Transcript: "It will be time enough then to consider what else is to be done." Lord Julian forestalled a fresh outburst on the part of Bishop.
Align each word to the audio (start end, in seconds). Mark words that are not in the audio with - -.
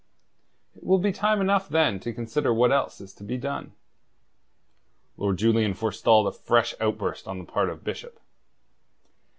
"It 0.75 0.83
will 0.83 0.97
be 0.97 1.11
time 1.11 1.41
enough 1.41 1.69
then 1.69 1.99
to 1.99 2.11
consider 2.11 2.51
what 2.51 2.71
else 2.71 2.99
is 3.01 3.13
to 3.13 3.23
be 3.23 3.37
done." 3.37 3.73
Lord 5.15 5.37
Julian 5.37 5.75
forestalled 5.75 6.25
a 6.25 6.31
fresh 6.31 6.73
outburst 6.79 7.27
on 7.27 7.37
the 7.37 7.45
part 7.45 7.69
of 7.69 7.83
Bishop. 7.83 8.19